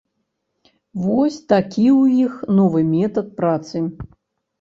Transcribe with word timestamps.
Вось 1.01 1.37
такі 1.53 1.85
ў 1.89 2.23
іх 2.29 2.33
новы 2.61 2.81
метад 2.95 3.29
працы. 3.43 3.83